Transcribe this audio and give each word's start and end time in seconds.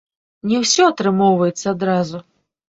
Не 0.53 0.61
ўсё 0.63 0.87
атрымоўваецца 0.93 1.67
адразу. 1.75 2.25